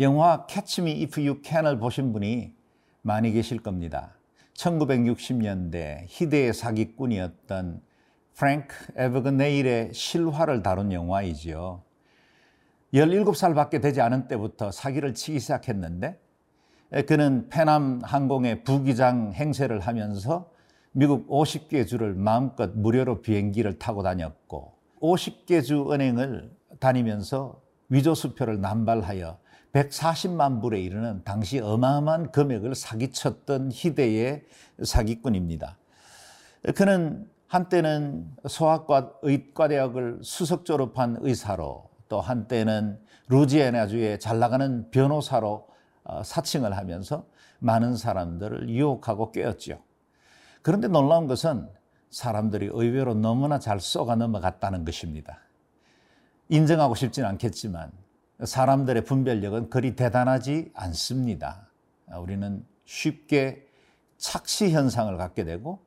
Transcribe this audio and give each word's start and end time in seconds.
영화 0.00 0.46
Catch 0.48 0.80
Me 0.80 1.02
If 1.02 1.20
You 1.20 1.42
Can을 1.44 1.78
보신 1.78 2.14
분이 2.14 2.54
많이 3.02 3.32
계실 3.32 3.62
겁니다. 3.62 4.14
1960년대 4.54 6.06
희대의 6.08 6.54
사기꾼이었던 6.54 7.82
프랭크 8.34 8.74
에버그네일의 8.96 9.92
실화를 9.92 10.62
다룬 10.62 10.90
영화이지요. 10.90 11.82
17살밖에 12.94 13.82
되지 13.82 14.00
않은 14.00 14.26
때부터 14.26 14.72
사기를 14.72 15.12
치기 15.12 15.38
시작했는데 15.38 16.18
그는 17.06 17.50
페남 17.50 18.00
항공의 18.02 18.64
부기장 18.64 19.34
행세를 19.34 19.80
하면서 19.80 20.50
미국 20.92 21.28
50개 21.28 21.86
주를 21.86 22.14
마음껏 22.14 22.70
무료로 22.74 23.20
비행기를 23.20 23.78
타고 23.78 24.02
다녔고 24.02 24.72
50개 25.02 25.62
주 25.62 25.92
은행을 25.92 26.50
다니면서 26.78 27.60
위조 27.90 28.14
수표를 28.14 28.62
남발하여 28.62 29.38
140만 29.72 30.60
불에 30.60 30.80
이르는 30.80 31.22
당시 31.24 31.60
어마어마한 31.60 32.32
금액을 32.32 32.74
사기쳤던 32.74 33.70
희대의 33.72 34.44
사기꾼입니다. 34.82 35.76
그는 36.74 37.28
한때는 37.46 38.30
소아과 38.46 39.12
의과대학을 39.22 40.20
수석 40.22 40.64
졸업한 40.64 41.18
의사로 41.20 41.88
또 42.08 42.20
한때는 42.20 43.00
루지애나주에 43.28 44.18
잘 44.18 44.38
나가는 44.38 44.90
변호사로 44.90 45.68
어, 46.04 46.22
사칭을 46.22 46.76
하면서 46.76 47.24
많은 47.60 47.96
사람들을 47.96 48.68
유혹하고 48.68 49.32
꿰었죠. 49.32 49.80
그런데 50.62 50.88
놀라운 50.88 51.26
것은 51.26 51.68
사람들이 52.10 52.70
의외로 52.72 53.14
너무나 53.14 53.58
잘 53.58 53.80
쏘가 53.80 54.16
넘어갔다는 54.16 54.84
것입니다. 54.84 55.38
인정하고 56.48 56.94
싶진 56.94 57.24
않겠지만 57.24 57.92
사람들의 58.44 59.04
분별력은 59.04 59.70
그리 59.70 59.96
대단하지 59.96 60.70
않습니다. 60.74 61.68
우리는 62.18 62.64
쉽게 62.84 63.66
착시 64.16 64.70
현상을 64.70 65.16
갖게 65.16 65.44
되고 65.44 65.80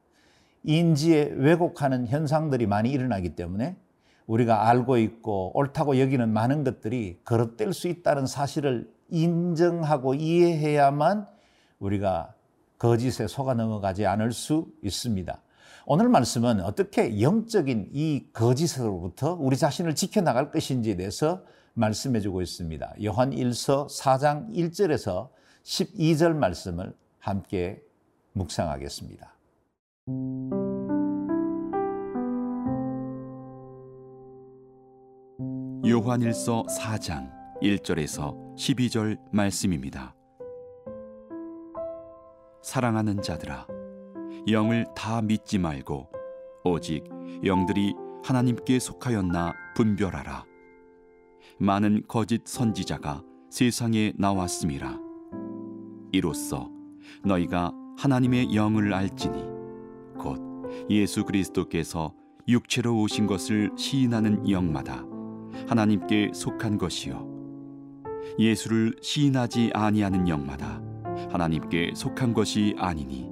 인지에 0.63 1.33
왜곡하는 1.35 2.07
현상들이 2.07 2.67
많이 2.67 2.91
일어나기 2.91 3.35
때문에 3.35 3.75
우리가 4.27 4.69
알고 4.69 4.97
있고 4.97 5.51
옳다고 5.55 5.99
여기는 5.99 6.29
많은 6.29 6.63
것들이 6.63 7.19
거듭될 7.25 7.73
수 7.73 7.87
있다는 7.87 8.25
사실을 8.25 8.89
인정하고 9.09 10.13
이해해야만 10.13 11.27
우리가 11.79 12.33
거짓에 12.79 13.27
속아 13.27 13.53
넘어가지 13.53 14.05
않을 14.05 14.31
수 14.31 14.67
있습니다. 14.81 15.41
오늘 15.85 16.07
말씀은 16.07 16.61
어떻게 16.61 17.21
영적인 17.21 17.89
이 17.91 18.25
거짓으로부터 18.31 19.37
우리 19.39 19.57
자신을 19.57 19.95
지켜나갈 19.95 20.49
것인지에 20.51 20.95
대해서 20.95 21.43
말씀해 21.73 22.19
주고 22.19 22.41
있습니다. 22.41 22.95
요한 23.03 23.31
1서 23.31 23.87
4장 23.87 24.49
1절에서 24.49 25.29
12절 25.63 26.35
말씀을 26.35 26.93
함께 27.19 27.81
묵상하겠습니다. 28.33 29.33
요한일서 35.85 36.63
4장 36.63 37.31
1절에서 37.61 38.55
12절 38.55 39.17
말씀입니다. 39.31 40.15
사랑하는 42.61 43.21
자들아 43.21 43.67
영을 44.49 44.85
다 44.95 45.21
믿지 45.21 45.57
말고 45.57 46.09
오직 46.63 47.03
영들이 47.43 47.93
하나님께 48.23 48.79
속하였나 48.79 49.53
분별하라. 49.75 50.52
많은 51.63 52.03
거짓 52.09 52.41
선지자가 52.45 53.23
세상에 53.49 54.11
나왔음이라. 54.17 54.99
이로써 56.11 56.69
너희가 57.23 57.71
하나님의 57.97 58.53
영을 58.53 58.93
알지니 58.93 59.45
곧 60.17 60.41
예수 60.89 61.23
그리스도께서 61.23 62.13
육체로 62.49 62.99
오신 62.99 63.27
것을 63.27 63.71
시인하는 63.77 64.49
영마다 64.49 65.05
하나님께 65.69 66.31
속한 66.33 66.77
것이요 66.77 67.31
예수를 68.37 68.97
시인하지 69.01 69.71
아니하는 69.73 70.27
영마다 70.27 70.81
하나님께 71.31 71.93
속한 71.95 72.33
것이 72.33 72.75
아니니 72.77 73.29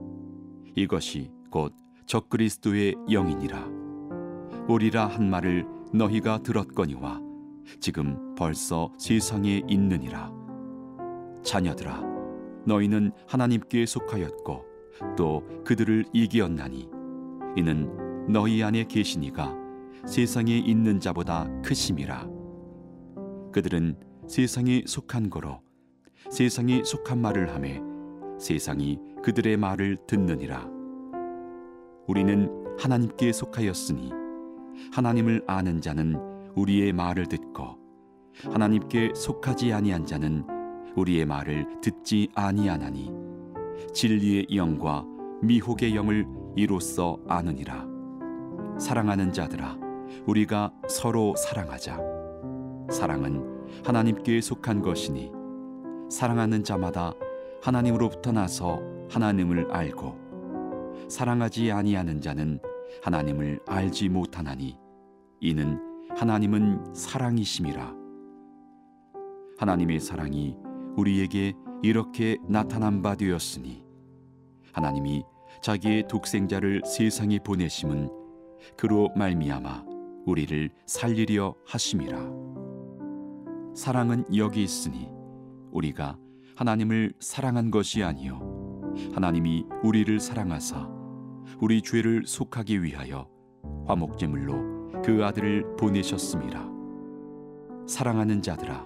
이것이 0.75 1.31
곧 1.49 1.73
적그리스도의 2.05 2.95
영이니라 3.09 3.67
오리라 4.69 5.07
한 5.07 5.29
말을 5.29 5.65
너희가 5.93 6.43
들었거니와 6.43 7.30
지금 7.79 8.35
벌써 8.35 8.91
세상에 8.97 9.61
있느니라. 9.67 10.31
자녀들아 11.43 12.03
너희는 12.65 13.11
하나님께 13.27 13.85
속하였고 13.85 14.65
또 15.17 15.43
그들을 15.65 16.05
이기었나니 16.13 16.89
이는 17.55 18.27
너희 18.27 18.61
안에 18.63 18.85
계시니가 18.85 19.55
세상에 20.05 20.57
있는 20.57 20.99
자보다 20.99 21.47
크심이라. 21.63 22.27
그들은 23.51 23.95
세상에 24.27 24.83
속한 24.85 25.29
거로 25.29 25.61
세상에 26.29 26.83
속한 26.83 27.19
말을 27.19 27.53
하매 27.53 27.81
세상이 28.39 28.99
그들의 29.23 29.57
말을 29.57 29.97
듣느니라. 30.07 30.67
우리는 32.07 32.49
하나님께 32.79 33.31
속하였으니 33.31 34.11
하나님을 34.93 35.43
아는 35.47 35.81
자는 35.81 36.17
우리의 36.55 36.93
말을 36.93 37.27
듣고 37.27 37.77
하나님께 38.51 39.13
속하지 39.15 39.73
아니한 39.73 40.05
자는 40.05 40.45
우리의 40.95 41.25
말을 41.25 41.81
듣지 41.81 42.29
아니하나니 42.35 43.11
진리의 43.93 44.47
영과 44.55 45.05
미혹의 45.41 45.95
영을 45.95 46.27
이로써 46.55 47.17
아느니라. 47.27 47.87
사랑하는 48.77 49.31
자들아 49.31 49.77
우리가 50.25 50.71
서로 50.87 51.35
사랑하자. 51.35 51.99
사랑은 52.91 53.83
하나님께 53.85 54.41
속한 54.41 54.81
것이니 54.81 55.31
사랑하는 56.09 56.63
자마다 56.63 57.13
하나님으로부터 57.63 58.31
나서 58.31 58.81
하나님을 59.09 59.71
알고 59.71 61.07
사랑하지 61.07 61.71
아니하는 61.71 62.21
자는 62.21 62.59
하나님을 63.03 63.61
알지 63.65 64.09
못하나니 64.09 64.77
이는 65.39 65.90
하나님은 66.17 66.93
사랑이심이라. 66.93 67.95
하나님의 69.57 69.99
사랑이 69.99 70.55
우리에게 70.97 71.53
이렇게 71.81 72.37
나타난 72.47 73.01
바 73.01 73.15
되었으니 73.15 73.83
하나님이 74.73 75.23
자기의 75.61 76.07
독생자를 76.07 76.81
세상에 76.85 77.39
보내심은 77.39 78.09
그로 78.77 79.09
말미암아 79.15 79.85
우리를 80.25 80.69
살리려 80.85 81.55
하심이라. 81.65 82.51
사랑은 83.73 84.25
여기 84.35 84.63
있으니 84.63 85.09
우리가 85.71 86.17
하나님을 86.55 87.13
사랑한 87.19 87.71
것이 87.71 88.03
아니요 88.03 88.39
하나님이 89.13 89.65
우리를 89.83 90.19
사랑하사 90.19 90.89
우리 91.61 91.81
죄를 91.81 92.23
속하기 92.25 92.83
위하여 92.83 93.27
화목제물로 93.87 94.80
그 95.03 95.23
아들을 95.23 95.75
보내셨습니다 95.77 96.69
사랑하는 97.87 98.41
자들아 98.41 98.85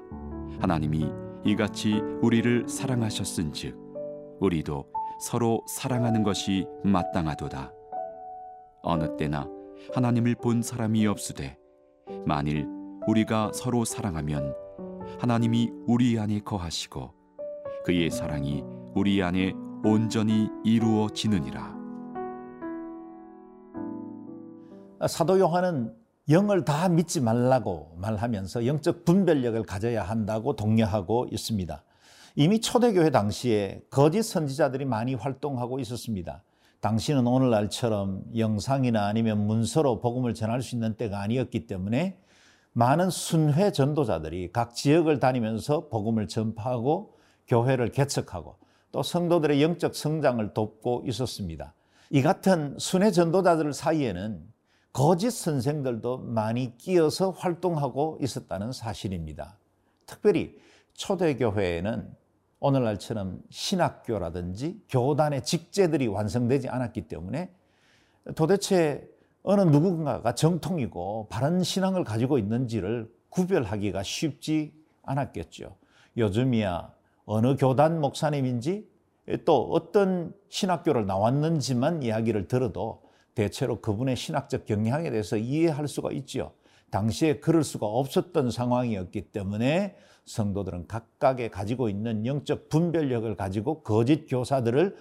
하나님이 0.59 1.11
이같이 1.43 1.95
우리를 2.21 2.67
사랑하셨은즉 2.67 3.77
우리도 4.39 4.85
서로 5.21 5.61
사랑하는 5.67 6.23
것이 6.23 6.65
마땅하도다 6.83 7.71
어느 8.81 9.15
때나 9.17 9.47
하나님을 9.93 10.35
본 10.35 10.61
사람이 10.61 11.05
없으되 11.07 11.57
만일 12.25 12.67
우리가 13.07 13.51
서로 13.53 13.85
사랑하면 13.85 14.55
하나님이 15.19 15.71
우리 15.87 16.17
안에 16.19 16.39
거하시고 16.39 17.13
그의 17.85 18.09
사랑이 18.09 18.63
우리 18.95 19.21
안에 19.21 19.53
온전히 19.83 20.49
이루어지느니라. 20.63 21.84
사도 25.07 25.39
요한은 25.39 25.93
영을 26.29 26.65
다 26.65 26.89
믿지 26.89 27.21
말라고 27.21 27.93
말하면서 27.97 28.65
영적 28.65 29.05
분별력을 29.05 29.61
가져야 29.63 30.03
한다고 30.03 30.55
독려하고 30.55 31.27
있습니다. 31.31 31.83
이미 32.35 32.59
초대교회 32.59 33.11
당시에 33.11 33.81
거짓 33.89 34.23
선지자들이 34.23 34.85
많이 34.85 35.13
활동하고 35.13 35.79
있었습니다. 35.79 36.43
당시는 36.81 37.25
오늘날처럼 37.25 38.23
영상이나 38.37 39.05
아니면 39.07 39.45
문서로 39.47 39.99
복음을 40.01 40.33
전할 40.33 40.61
수 40.61 40.75
있는 40.75 40.95
때가 40.95 41.21
아니었기 41.21 41.67
때문에 41.67 42.19
많은 42.73 43.09
순회 43.09 43.71
전도자들이 43.71 44.51
각 44.51 44.75
지역을 44.75 45.19
다니면서 45.19 45.87
복음을 45.87 46.27
전파하고 46.27 47.13
교회를 47.47 47.91
개척하고 47.91 48.57
또 48.91 49.01
성도들의 49.01 49.61
영적 49.61 49.95
성장을 49.95 50.53
돕고 50.53 51.03
있었습니다. 51.07 51.73
이 52.09 52.21
같은 52.21 52.75
순회 52.77 53.11
전도자들 53.11 53.73
사이에는 53.73 54.54
거짓 54.95 55.31
선생들도 55.31 56.19
많이 56.19 56.77
끼어서 56.77 57.31
활동하고 57.31 58.17
있었다는 58.21 58.71
사실입니다. 58.71 59.57
특별히 60.05 60.57
초대교회에는 60.93 62.15
오늘날처럼 62.61 63.41
신학교라든지 63.49 64.79
교단의 64.87 65.43
직제들이 65.43 66.07
완성되지 66.07 66.69
않았기 66.69 67.09
때문에 67.09 67.53
도대체 68.35 69.05
어느 69.43 69.59
누군가가 69.63 70.33
정통이고 70.33 71.27
바른 71.29 71.61
신앙을 71.61 72.05
가지고 72.05 72.37
있는지를 72.37 73.13
구별하기가 73.31 74.01
쉽지 74.01 74.73
않았겠죠. 75.03 75.75
요즘이야 76.15 76.93
어느 77.25 77.57
교단 77.57 77.99
목사님인지 77.99 78.89
또 79.43 79.69
어떤 79.73 80.33
신학교를 80.47 81.05
나왔는지만 81.05 82.01
이야기를 82.01 82.47
들어도 82.47 83.04
대체로 83.35 83.81
그분의 83.81 84.15
신학적 84.15 84.65
경향에 84.65 85.11
대해서 85.11 85.37
이해할 85.37 85.87
수가 85.87 86.11
있지요. 86.11 86.51
당시에 86.89 87.39
그럴 87.39 87.63
수가 87.63 87.85
없었던 87.85 88.51
상황이었기 88.51 89.31
때문에 89.31 89.95
성도들은 90.25 90.87
각각의 90.87 91.51
가지고 91.51 91.89
있는 91.89 92.25
영적 92.25 92.69
분별력을 92.69 93.35
가지고 93.35 93.83
거짓 93.83 94.25
교사들을 94.27 94.95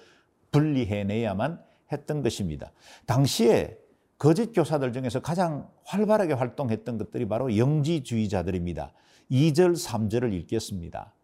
분리해내야만 0.51 1.63
했던 1.93 2.23
것입니다. 2.23 2.73
당시에 3.07 3.79
거짓 4.19 4.53
교사들 4.53 4.93
중에서 4.93 5.21
가장 5.21 5.69
활발하게 5.85 6.35
활동했던 6.35 6.99
것들이 6.99 7.29
바로 7.29 7.57
영지주의자들입니다. 7.57 8.93
2절, 9.31 9.75
3절을 9.77 10.33
읽겠습니다. 10.33 11.15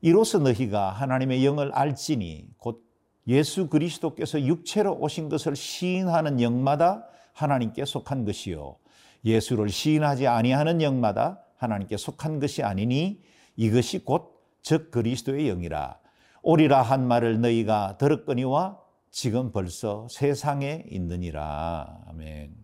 이로써 0.00 0.38
너희가 0.38 0.90
하나님의 0.90 1.44
영을 1.44 1.72
알지니 1.72 2.48
곧 2.58 2.84
예수 3.26 3.68
그리스도께서 3.68 4.40
육체로 4.42 4.94
오신 4.94 5.28
것을 5.28 5.56
시인하는 5.56 6.40
영마다 6.40 7.06
하나님께 7.32 7.84
속한 7.84 8.24
것이요 8.24 8.76
예수를 9.24 9.68
시인하지 9.68 10.26
아니하는 10.26 10.82
영마다 10.82 11.40
하나님께 11.56 11.96
속한 11.96 12.40
것이 12.40 12.62
아니니 12.62 13.22
이것이 13.56 14.04
곧 14.04 14.32
즉 14.62 14.90
그리스도의 14.90 15.48
영이라 15.48 15.98
오리라 16.42 16.82
한 16.82 17.06
말을 17.06 17.40
너희가 17.40 17.98
들었거니와 17.98 18.80
지금 19.10 19.52
벌써 19.52 20.06
세상에 20.08 20.86
있느니라 20.88 22.00
아멘. 22.06 22.54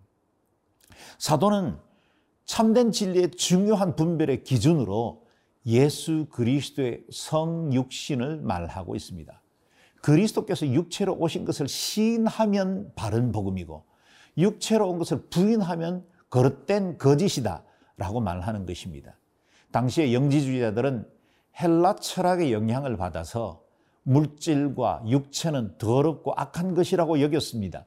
사도는 1.19 1.77
참된 2.45 2.93
진리의 2.93 3.33
중요한 3.33 3.95
분별의 3.95 4.45
기준으로 4.45 5.27
예수 5.67 6.27
그리스도의 6.31 7.05
성육신을 7.11 8.39
말하고 8.41 8.97
있습니다. 8.97 9.43
그리스도께서 10.09 10.67
육체로 10.67 11.15
오신 11.19 11.45
것을 11.45 11.69
시인하면 11.69 12.93
바른 12.97 13.31
복음이고 13.31 13.85
육체로 14.39 14.89
온 14.89 14.99
것을 14.99 15.21
부인하면 15.29 16.03
거릇된 16.31 16.97
거짓이다 16.97 17.63
라고 17.99 18.21
말하는 18.21 18.65
것입니다. 18.65 19.19
당시의 19.71 20.15
영지주의자들은 20.15 21.07
헬라 21.61 21.97
철학의 21.97 22.55
영향을 22.55 22.97
받아서 22.97 23.63
물질과 24.05 25.03
육체는 25.07 25.77
더럽고 25.77 26.33
악한 26.37 26.75
것이라고 26.75 27.21
여겼습니다. 27.21 27.85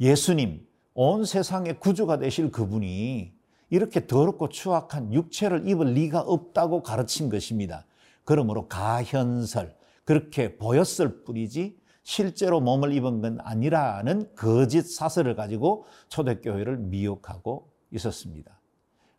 예수님, 0.00 0.66
온 0.94 1.24
세상의 1.24 1.78
구주가 1.78 2.18
되실 2.18 2.50
그분이 2.50 3.32
이렇게 3.68 4.08
더럽고 4.08 4.48
추악한 4.48 5.12
육체를 5.12 5.68
입을 5.68 5.92
리가 5.92 6.22
없다고 6.22 6.82
가르친 6.82 7.30
것입니다. 7.30 7.84
그러므로 8.24 8.66
가현설, 8.66 9.78
그렇게 10.10 10.56
보였을 10.56 11.22
뿐이지 11.22 11.78
실제로 12.02 12.60
몸을 12.60 12.92
입은 12.94 13.20
건 13.20 13.38
아니라는 13.42 14.34
거짓 14.34 14.82
사설을 14.82 15.36
가지고 15.36 15.84
초대교회를 16.08 16.78
미혹하고 16.78 17.70
있었습니다. 17.92 18.60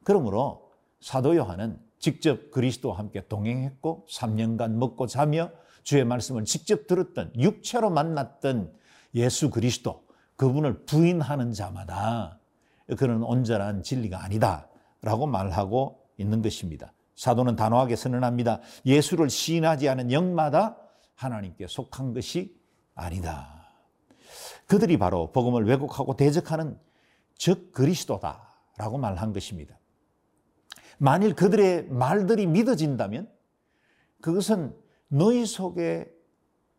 그러므로 0.04 0.70
사도 1.00 1.38
요한은 1.38 1.80
직접 1.98 2.52
그리스도와 2.52 2.98
함께 2.98 3.26
동행했고 3.26 4.06
3년간 4.10 4.72
먹고 4.72 5.08
자며 5.08 5.52
주의 5.84 6.04
말씀을 6.04 6.44
직접 6.44 6.88
들었던 6.88 7.32
육체로 7.38 7.90
만났던 7.90 8.74
예수 9.16 9.50
그리스도 9.50 10.04
그분을 10.36 10.84
부인하는 10.84 11.54
자마다 11.54 12.42
그는 12.98 13.24
온전한 13.24 13.82
진리가 13.82 14.26
아니다라고 14.26 15.26
말하고 15.26 16.04
있는 16.18 16.42
것입니다. 16.42 16.92
사도는 17.16 17.56
단호하게 17.56 17.96
선언합니다. 17.96 18.62
예수를 18.86 19.30
시인하지 19.30 19.90
않은 19.90 20.12
영마다 20.12 20.78
하나님께 21.16 21.68
속한 21.68 22.14
것이 22.14 22.56
아니다. 22.96 23.62
그들이 24.68 24.98
바로 24.98 25.32
복음을 25.32 25.66
왜곡하고 25.66 26.16
대적하는 26.16 26.80
즉 27.38 27.72
그리스도다라고 27.74 28.98
말한 28.98 29.34
것입니다. 29.34 29.78
만일 30.98 31.36
그들의 31.36 31.90
말들이 31.90 32.46
믿어진다면 32.46 33.30
그것은 34.22 34.76
너희 35.08 35.46
속에 35.46 36.10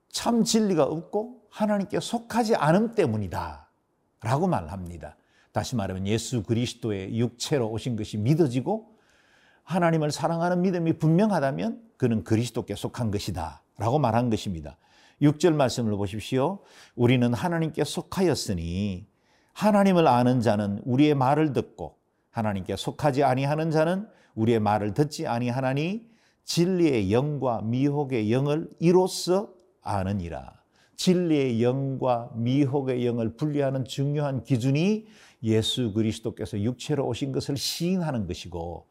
참 0.09 0.45
진리가 0.45 0.85
없고 0.85 1.43
하나님께 1.51 2.01
속하지 2.01 2.55
않음 2.57 2.95
때문이다. 2.95 3.69
라고 4.21 4.47
말합니다. 4.47 5.17
다시 5.53 5.77
말하면 5.77 6.07
예수 6.07 6.43
그리스도의 6.45 7.19
육체로 7.19 7.71
오신 7.71 7.97
것이 7.97 8.17
믿어지고 8.17 8.92
하나님을 9.73 10.11
사랑하는 10.11 10.63
믿음이 10.63 10.95
분명하다면 10.99 11.81
그는 11.97 12.25
그리스도께 12.25 12.75
속한 12.75 13.11
것이다. 13.11 13.63
라고 13.79 13.99
말한 13.99 14.29
것입니다. 14.29 14.77
6절 15.23 15.55
말씀을 15.55 15.97
보십시오. 15.97 16.59
우리는 16.95 17.33
하나님께 17.33 17.85
속하였으니 17.85 19.07
하나님을 19.55 20.07
아는 20.07 20.41
자는 20.41 20.81
우리의 20.85 21.15
말을 21.15 21.53
듣고 21.53 21.97
하나님께 22.31 22.77
속하지 22.77 23.25
아니하는 23.25 23.71
자는 23.71 24.07
우리의 24.35 24.61
말을 24.61 24.95
듣지 24.95 25.27
아니하나니 25.27 26.07
진리의 26.45 27.13
영과 27.13 27.61
미혹의 27.63 28.33
영을 28.33 28.69
이로써 28.79 29.51
아느니라. 29.83 30.61
진리의 30.97 31.63
영과 31.63 32.31
미혹의 32.35 33.07
영을 33.07 33.37
분리하는 33.37 33.85
중요한 33.85 34.45
기준이 34.45 35.07
예수 35.43 35.93
그리스도께서 35.93 36.61
육체로 36.61 37.07
오신 37.07 37.33
것을 37.33 37.57
시인하는 37.57 38.27
것이고 38.27 38.87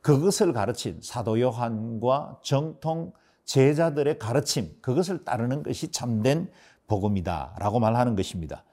그것을 0.00 0.52
가르친 0.52 1.00
사도 1.02 1.40
요한과 1.40 2.40
정통 2.42 3.12
제자들의 3.44 4.18
가르침 4.18 4.76
그것을 4.80 5.24
따르는 5.24 5.62
것이 5.62 5.90
참된 5.90 6.50
복음이다 6.86 7.56
라고 7.58 7.80
말하는 7.80 8.16
것입니다. 8.16 8.64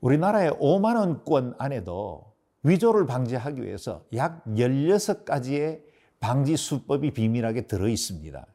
우리나라의 0.00 0.52
5만 0.52 0.96
원권 0.96 1.54
안에도 1.58 2.32
위조를 2.62 3.06
방지하기 3.06 3.62
위해서 3.62 4.04
약 4.14 4.44
16가지의 4.44 5.82
방지 6.20 6.56
수법이 6.56 7.12
비밀하게 7.12 7.66
들어 7.66 7.88
있습니다. 7.88 8.46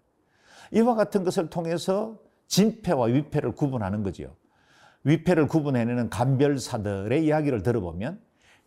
이와 0.72 0.96
같은 0.96 1.24
것을 1.24 1.50
통해서 1.50 2.18
진패와 2.48 3.08
위패를 3.08 3.54
구분하는 3.54 4.04
거지요. 4.04 4.36
위패를 5.04 5.48
구분해내는 5.48 6.10
간별사들의 6.10 7.26
이야기를 7.26 7.64
들어보면 7.64 8.20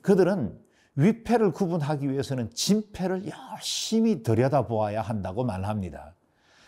그들은 0.02 0.58
위패를 0.96 1.52
구분하기 1.52 2.10
위해서는 2.10 2.50
진패를 2.52 3.24
열심히 3.26 4.22
들여다보아야 4.22 5.02
한다고 5.02 5.44
말합니다. 5.44 6.14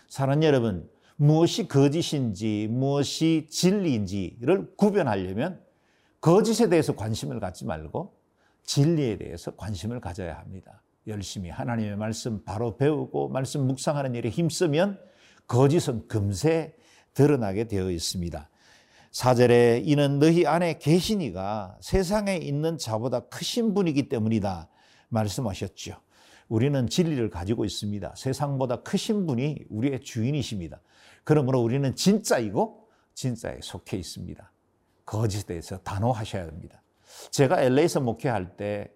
사랑 0.09 0.43
여러분, 0.45 0.89
무엇이 1.17 1.69
거짓인지 1.69 2.69
무엇이 2.71 3.47
진리인지를 3.51 4.77
구별하려면 4.77 5.61
거짓에 6.21 6.69
대해서 6.69 6.95
관심을 6.95 7.41
갖지 7.41 7.65
말고 7.65 8.17
진리에 8.65 9.19
대해서 9.19 9.55
관심을 9.57 10.01
가져야 10.01 10.39
합니다. 10.39 10.83
열심히 11.07 11.51
하나님의 11.51 11.97
말씀 11.97 12.45
바로 12.45 12.77
배우고 12.77 13.29
말씀 13.29 13.67
묵상하는 13.67 14.15
일에 14.15 14.29
힘쓰면 14.31 15.01
거짓은 15.49 16.07
금세 16.09 16.75
드러나게 17.15 17.67
되어 17.67 17.91
있습니다. 17.91 18.49
사절에 19.13 19.83
이는 19.85 20.19
너희 20.19 20.47
안에 20.47 20.79
계시니가 20.79 21.77
세상에 21.81 22.37
있는 22.37 22.79
자보다 22.79 23.21
크신 23.21 23.75
분이기 23.75 24.09
때문이다 24.09 24.69
말씀하셨죠. 25.11 25.97
우리는 26.49 26.89
진리를 26.89 27.29
가지고 27.29 27.67
있습니다. 27.67 28.15
세상보다 28.17 28.83
크신 28.83 29.27
분이 29.27 29.67
우리의 29.69 30.01
주인이십니다. 30.01 30.81
그러므로 31.25 31.61
우리는 31.61 31.95
진짜이고 31.95 32.89
진짜에 33.15 33.59
속해 33.63 33.99
있습니다. 33.99 34.51
거짓에 35.05 35.43
대해서 35.43 35.77
단호하셔야 35.79 36.45
합니다. 36.45 36.83
제가 37.31 37.61
LA에서 37.61 38.01
목회할 38.01 38.57
때 38.57 38.91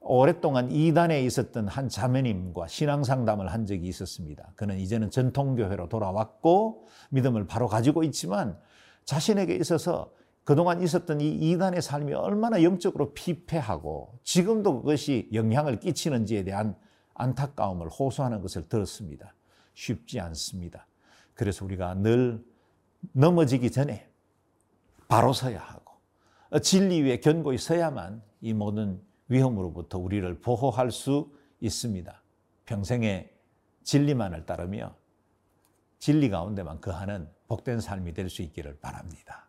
오랫동안 0.00 0.70
이단에 0.70 1.22
있었던 1.24 1.68
한 1.68 1.90
자매님과 1.90 2.66
신앙 2.68 3.04
상담을 3.04 3.52
한 3.52 3.66
적이 3.66 3.88
있었습니다. 3.88 4.52
그는 4.56 4.78
이제는 4.78 5.10
전통교회로 5.10 5.90
돌아왔고 5.90 6.86
믿음을 7.10 7.46
바로 7.46 7.68
가지고 7.68 8.02
있지만 8.04 8.58
자신에게 9.04 9.56
있어서 9.56 10.12
그동안 10.44 10.82
있었던 10.82 11.20
이 11.20 11.50
이단의 11.50 11.82
삶이 11.82 12.12
얼마나 12.14 12.62
영적으로 12.62 13.12
피폐하고 13.12 14.18
지금도 14.24 14.80
그것이 14.80 15.28
영향을 15.32 15.80
끼치는지에 15.80 16.44
대한 16.44 16.76
안타까움을 17.14 17.88
호소하는 17.88 18.40
것을 18.40 18.68
들었습니다. 18.68 19.34
쉽지 19.74 20.20
않습니다. 20.20 20.86
그래서 21.34 21.64
우리가 21.64 21.94
늘 21.94 22.44
넘어지기 23.12 23.70
전에 23.70 24.08
바로 25.08 25.32
서야 25.32 25.58
하고 25.58 25.94
진리 26.62 27.02
위에 27.02 27.20
견고히 27.20 27.58
서야만 27.58 28.22
이 28.40 28.52
모든 28.52 29.00
위험으로부터 29.28 29.98
우리를 29.98 30.40
보호할 30.40 30.90
수 30.90 31.32
있습니다. 31.60 32.22
평생에 32.64 33.30
진리만을 33.84 34.46
따르며 34.46 34.94
진리 35.98 36.30
가운데만 36.30 36.80
거하는 36.80 37.28
복된 37.50 37.80
삶이 37.80 38.14
될 38.14 38.30
수 38.30 38.42
있기를 38.42 38.78
바랍니다. 38.78 39.48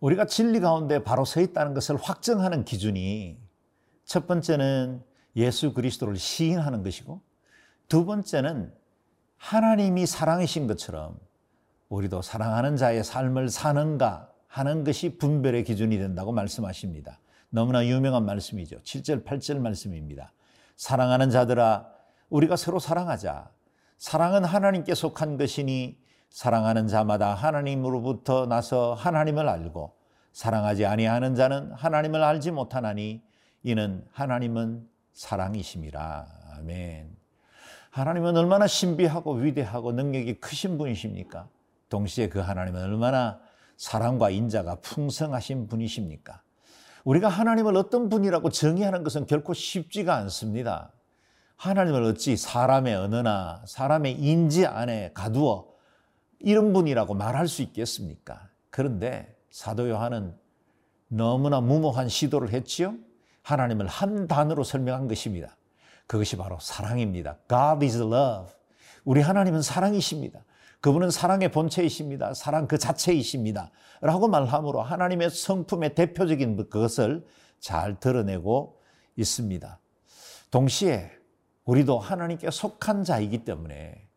우리가 0.00 0.26
진리 0.26 0.58
가운데 0.58 1.04
바로 1.04 1.24
서 1.24 1.40
있다는 1.40 1.74
것을 1.74 1.96
확정하는 1.96 2.64
기준이 2.64 3.38
첫 4.04 4.26
번째는 4.26 5.04
예수 5.36 5.72
그리스도를 5.72 6.16
시인하는 6.16 6.82
것이고 6.82 7.20
두 7.86 8.04
번째는 8.04 8.74
하나님이 9.36 10.06
사랑이신 10.06 10.66
것처럼 10.66 11.20
우리도 11.88 12.22
사랑하는 12.22 12.76
자의 12.76 13.04
삶을 13.04 13.48
사는가 13.48 14.29
하는 14.50 14.82
것이 14.82 15.16
분별의 15.16 15.62
기준이 15.62 15.96
된다고 15.96 16.32
말씀하십니다. 16.32 17.20
너무나 17.50 17.86
유명한 17.86 18.26
말씀이죠. 18.26 18.80
7절, 18.82 19.24
8절 19.24 19.58
말씀입니다. 19.58 20.32
사랑하는 20.76 21.30
자들아, 21.30 21.86
우리가 22.30 22.56
서로 22.56 22.80
사랑하자. 22.80 23.48
사랑은 23.98 24.44
하나님께 24.44 24.94
속한 24.94 25.36
것이니 25.36 25.98
사랑하는 26.30 26.88
자마다 26.88 27.34
하나님으로부터 27.34 28.46
나서 28.46 28.94
하나님을 28.94 29.48
알고 29.48 29.94
사랑하지 30.32 30.84
아니하는 30.84 31.34
자는 31.34 31.72
하나님을 31.72 32.22
알지 32.22 32.50
못하나니 32.50 33.22
이는 33.62 34.04
하나님은 34.12 34.88
사랑이심이라. 35.12 36.26
아멘. 36.56 37.16
하나님은 37.90 38.36
얼마나 38.36 38.66
신비하고 38.66 39.34
위대하고 39.34 39.92
능력이 39.92 40.40
크신 40.40 40.78
분이십니까? 40.78 41.48
동시에 41.88 42.28
그 42.28 42.38
하나님은 42.38 42.82
얼마나 42.82 43.40
사랑과 43.80 44.28
인자가 44.28 44.74
풍성하신 44.82 45.66
분이십니까? 45.66 46.42
우리가 47.02 47.28
하나님을 47.28 47.78
어떤 47.78 48.10
분이라고 48.10 48.50
정의하는 48.50 49.02
것은 49.04 49.24
결코 49.24 49.54
쉽지가 49.54 50.16
않습니다. 50.16 50.92
하나님을 51.56 52.02
어찌 52.02 52.36
사람의 52.36 52.94
언어나 52.94 53.62
사람의 53.66 54.20
인지 54.20 54.66
안에 54.66 55.12
가두어 55.14 55.66
이런 56.40 56.74
분이라고 56.74 57.14
말할 57.14 57.48
수 57.48 57.62
있겠습니까? 57.62 58.50
그런데 58.68 59.34
사도 59.50 59.88
요한은 59.88 60.36
너무나 61.08 61.62
무모한 61.62 62.10
시도를 62.10 62.52
했지요. 62.52 62.94
하나님을 63.40 63.86
한 63.86 64.28
단어로 64.28 64.62
설명한 64.62 65.08
것입니다. 65.08 65.56
그것이 66.06 66.36
바로 66.36 66.58
사랑입니다. 66.60 67.38
God 67.48 67.82
is 67.86 67.96
love. 67.96 68.52
우리 69.06 69.22
하나님은 69.22 69.62
사랑이십니다. 69.62 70.44
그분은 70.80 71.10
사랑의 71.10 71.50
본체이십니다. 71.50 72.34
사랑 72.34 72.66
그 72.66 72.78
자체이십니다. 72.78 73.70
라고 74.00 74.28
말함으로 74.28 74.82
하나님의 74.82 75.30
성품의 75.30 75.94
대표적인 75.94 76.56
그것을 76.56 77.26
잘 77.58 78.00
드러내고 78.00 78.80
있습니다. 79.16 79.78
동시에 80.50 81.10
우리도 81.64 81.98
하나님께 81.98 82.50
속한 82.50 83.04
자이기 83.04 83.44
때문에 83.44 84.08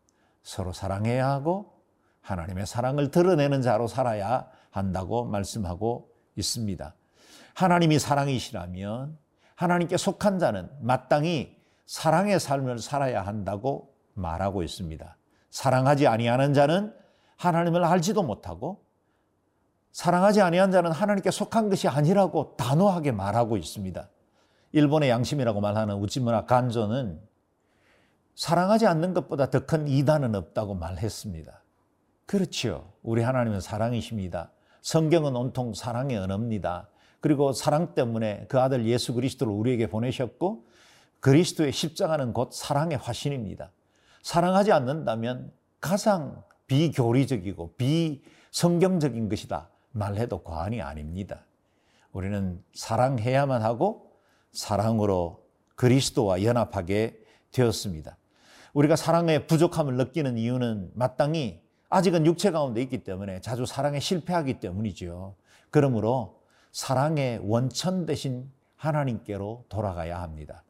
서로 0.42 0.72
사랑해야 0.72 1.28
하고 1.28 1.74
하나님의 2.22 2.66
사랑을 2.66 3.10
드러내는 3.10 3.60
자로 3.60 3.86
살아야 3.86 4.48
한다고 4.70 5.24
말씀하고 5.24 6.10
있습니다. 6.36 6.94
하나님이 7.54 7.98
사랑이시라면 7.98 9.18
하나님께 9.54 9.96
속한 9.96 10.38
자는 10.38 10.68
마땅히 10.80 11.56
사랑의 11.86 12.40
삶을 12.40 12.78
살아야 12.78 13.22
한다고 13.22 13.94
말하고 14.14 14.62
있습니다. 14.62 15.16
사랑하지 15.54 16.08
아니하는 16.08 16.52
자는 16.52 16.92
하나님을 17.36 17.84
알지도 17.84 18.24
못하고 18.24 18.82
사랑하지 19.92 20.42
아니한 20.42 20.72
자는 20.72 20.90
하나님께 20.90 21.30
속한 21.30 21.70
것이 21.70 21.86
아니라고 21.86 22.56
단호하게 22.56 23.12
말하고 23.12 23.56
있습니다. 23.56 24.08
일본의 24.72 25.10
양심이라고 25.10 25.60
말하는 25.60 25.94
우찌무라 25.94 26.46
간조는 26.46 27.20
사랑하지 28.34 28.88
않는 28.88 29.14
것보다 29.14 29.50
더 29.50 29.60
큰 29.60 29.86
이단은 29.86 30.34
없다고 30.34 30.74
말했습니다. 30.74 31.62
그렇지요. 32.26 32.90
우리 33.04 33.22
하나님은 33.22 33.60
사랑이십니다. 33.60 34.50
성경은 34.82 35.36
온통 35.36 35.74
사랑의 35.74 36.16
언어입니다. 36.18 36.88
그리고 37.20 37.52
사랑 37.52 37.94
때문에 37.94 38.46
그 38.48 38.58
아들 38.58 38.86
예수 38.86 39.14
그리스도를 39.14 39.52
우리에게 39.52 39.86
보내셨고 39.86 40.66
그리스도의 41.20 41.70
십자가는 41.70 42.32
곧 42.32 42.52
사랑의 42.52 42.98
화신입니다. 42.98 43.70
사랑하지 44.24 44.72
않는다면 44.72 45.52
가장 45.80 46.42
비교리적이고 46.66 47.74
비성경적인 47.76 49.28
것이다 49.28 49.68
말해도 49.92 50.42
과언이 50.42 50.80
아닙니다. 50.80 51.44
우리는 52.10 52.64
사랑해야만 52.72 53.60
하고 53.60 54.12
사랑으로 54.50 55.44
그리스도와 55.74 56.42
연합하게 56.42 57.20
되었습니다. 57.52 58.16
우리가 58.72 58.96
사랑의 58.96 59.46
부족함을 59.46 59.96
느끼는 59.98 60.38
이유는 60.38 60.92
마땅히 60.94 61.60
아직은 61.90 62.24
육체 62.24 62.50
가운데 62.50 62.80
있기 62.80 63.04
때문에 63.04 63.42
자주 63.42 63.66
사랑에 63.66 64.00
실패하기 64.00 64.58
때문이죠. 64.58 65.36
그러므로 65.70 66.40
사랑의 66.72 67.40
원천 67.42 68.06
대신 68.06 68.50
하나님께로 68.76 69.66
돌아가야 69.68 70.22
합니다. 70.22 70.64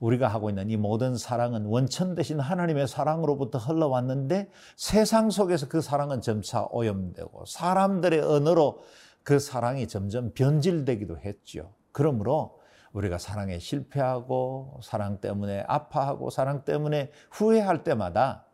우리가 0.00 0.28
하고 0.28 0.48
있는 0.48 0.70
이 0.70 0.76
모든 0.76 1.16
사랑은 1.16 1.66
원천 1.66 2.14
대신 2.14 2.40
하나님의 2.40 2.88
사랑으로부터 2.88 3.58
흘러왔는데 3.58 4.50
세상 4.76 5.30
속에서 5.30 5.68
그 5.68 5.80
사랑은 5.80 6.22
점차 6.22 6.66
오염되고 6.70 7.44
사람들의 7.46 8.20
언어로 8.20 8.80
그 9.22 9.38
사랑이 9.38 9.86
점점 9.86 10.32
변질되기도 10.32 11.18
했죠. 11.18 11.74
그러므로 11.92 12.58
우리가 12.92 13.18
사랑에 13.18 13.58
실패하고 13.58 14.80
사랑 14.82 15.20
때문에 15.20 15.64
아파하고 15.68 16.30
사랑 16.30 16.64
때문에 16.64 17.12
후회할 17.30 17.84
때마다 17.84 18.46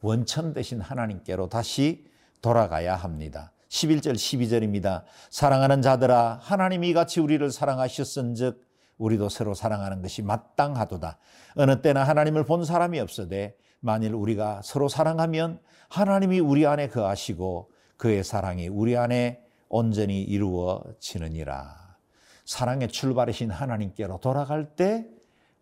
원천 0.00 0.54
대신 0.54 0.80
하나님께로 0.80 1.48
다시 1.48 2.06
돌아가야 2.40 2.94
합니다. 2.94 3.52
11절 3.68 4.14
12절입니다. 4.14 5.02
사랑하는 5.30 5.82
자들아 5.82 6.38
하나님이 6.40 6.92
같이 6.92 7.20
우리를 7.20 7.50
사랑하셨은즉 7.50 8.63
우리도 8.98 9.28
서로 9.28 9.54
사랑하는 9.54 10.02
것이 10.02 10.22
마땅하도다. 10.22 11.18
어느 11.56 11.82
때나 11.82 12.04
하나님을 12.04 12.44
본 12.44 12.64
사람이 12.64 13.00
없어되 13.00 13.56
만일 13.80 14.14
우리가 14.14 14.62
서로 14.62 14.88
사랑하면 14.88 15.60
하나님이 15.88 16.40
우리 16.40 16.66
안에 16.66 16.88
거하시고 16.88 17.70
그의 17.96 18.24
사랑이 18.24 18.68
우리 18.68 18.96
안에 18.96 19.44
온전히 19.68 20.22
이루어지느니라. 20.22 21.96
사랑의 22.44 22.88
출발이신 22.88 23.50
하나님께로 23.50 24.20
돌아갈 24.20 24.76
때 24.76 25.06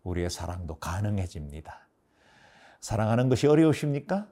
우리의 0.03 0.29
사랑도 0.29 0.75
가능해집니다. 0.75 1.87
사랑하는 2.81 3.29
것이 3.29 3.47
어려우십니까? 3.47 4.27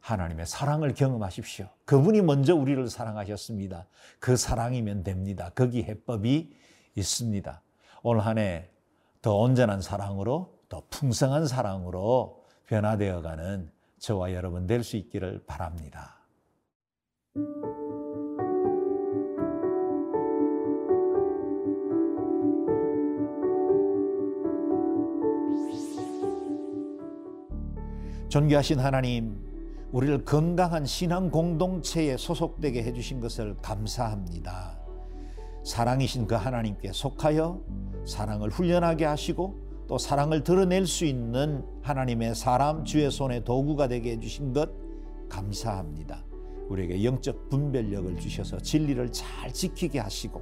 하나님의 0.00 0.46
사랑을 0.46 0.94
경험하십시오. 0.94 1.66
그분이 1.86 2.20
먼저 2.22 2.54
우리를 2.54 2.88
사랑하셨습니다. 2.88 3.86
그 4.20 4.36
사랑이면 4.36 5.02
됩니다. 5.02 5.50
거기 5.54 5.82
해법이 5.82 6.54
있습니다. 6.94 7.62
올 8.04 8.20
한 8.20 8.38
해 8.38 8.74
더 9.24 9.34
온전한 9.36 9.80
사랑으로 9.80 10.58
더 10.68 10.82
풍성한 10.90 11.46
사랑으로 11.46 12.44
변화되어 12.66 13.22
가는 13.22 13.70
저와 13.98 14.34
여러분 14.34 14.66
될 14.66 14.84
수 14.84 14.98
있기를 14.98 15.44
바랍니다. 15.46 16.18
존귀하신 28.28 28.80
하나님, 28.80 29.40
우리를 29.92 30.24
건강한 30.24 30.84
신앙 30.84 31.30
공동체에 31.30 32.16
소속되게 32.16 32.82
해주신 32.82 33.20
것을 33.20 33.56
감사합니다. 33.62 34.78
사랑이신 35.64 36.26
그 36.26 36.34
하나님께 36.34 36.92
속하여 36.92 37.62
사랑을 38.04 38.50
훈련하게 38.50 39.04
하시고 39.04 39.64
또 39.86 39.98
사랑을 39.98 40.42
드러낼 40.42 40.86
수 40.86 41.04
있는 41.04 41.64
하나님의 41.82 42.34
사람 42.34 42.84
주의 42.84 43.10
손의 43.10 43.44
도구가 43.44 43.88
되게 43.88 44.12
해주신 44.12 44.52
것 44.52 44.70
감사합니다. 45.28 46.24
우리에게 46.68 47.04
영적 47.04 47.50
분별력을 47.50 48.16
주셔서 48.16 48.58
진리를 48.58 49.12
잘 49.12 49.52
지키게 49.52 49.98
하시고 49.98 50.40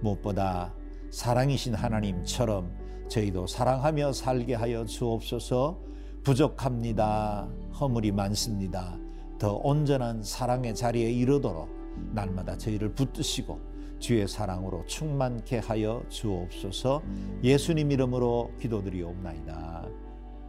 무엇보다 0.00 0.74
사랑이신 1.10 1.74
하나님처럼 1.74 2.70
저희도 3.08 3.48
사랑하며 3.48 4.12
살게 4.12 4.54
하여 4.54 4.84
주옵소서 4.84 5.80
부족합니다. 6.22 7.48
허물이 7.80 8.12
많습니다. 8.12 8.96
더 9.38 9.54
온전한 9.54 10.22
사랑의 10.22 10.74
자리에 10.74 11.10
이르도록 11.10 11.68
날마다 12.12 12.56
저희를 12.56 12.94
붙드시고 12.94 13.69
주의 14.00 14.26
사랑으로 14.26 14.84
충만케 14.86 15.58
하여 15.58 16.02
주옵소서. 16.08 17.02
예수님 17.44 17.92
이름으로 17.92 18.50
기도드리옵나이다. 18.58 19.86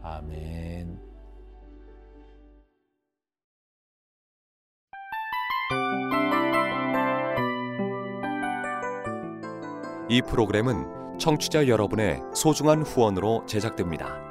아멘. 0.02 1.00
이 10.10 10.22
프로그램은 10.22 11.20
청취자 11.20 11.68
여러분의 11.68 12.20
소중한 12.34 12.82
후원으로 12.82 13.46
제작됩니다. 13.46 14.31